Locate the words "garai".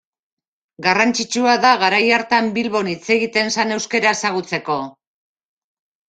1.83-1.99